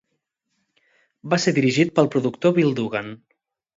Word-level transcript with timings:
Va 1.33 1.39
ser 1.43 1.53
dirigit 1.57 1.93
pel 1.99 2.09
productor 2.17 2.57
Bill 2.57 2.73
Dugan. 2.81 3.13